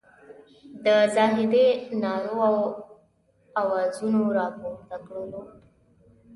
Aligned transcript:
د 0.83 0.85
زاهدي 1.15 1.67
نارو 2.01 2.37
او 2.47 2.55
اوازونو 3.61 4.21
راپورته 4.39 4.95
کړلو. 5.07 5.41